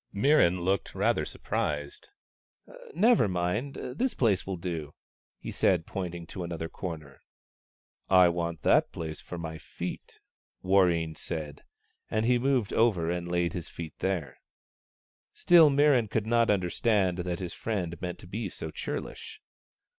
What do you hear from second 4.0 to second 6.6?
place will do," he said, point ing to